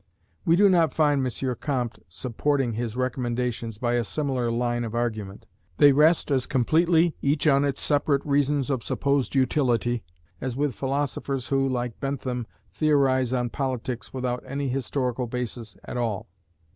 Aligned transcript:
We 0.45 0.55
do 0.55 0.67
not 0.67 0.95
find 0.95 1.23
M. 1.23 1.55
Comte 1.59 1.99
supporting 2.07 2.73
his 2.73 2.95
recommendations 2.95 3.77
by 3.77 3.93
a 3.93 4.03
similar 4.03 4.49
line 4.49 4.83
of 4.83 4.95
argument. 4.95 5.45
They 5.77 5.91
rest 5.93 6.31
as 6.31 6.47
completely, 6.47 7.15
each 7.21 7.45
on 7.45 7.63
its 7.63 7.81
separate 7.81 8.25
reasons 8.25 8.71
of 8.71 8.81
supposed 8.81 9.35
utility, 9.35 10.03
as 10.41 10.57
with 10.57 10.73
philosophers 10.73 11.49
who, 11.49 11.69
like 11.69 11.99
Bentham, 11.99 12.47
theorize 12.71 13.31
on 13.31 13.51
politics 13.51 14.11
without 14.11 14.43
any 14.43 14.69
historical 14.69 15.27
basis 15.27 15.77
at 15.83 15.97
all. 15.97 16.27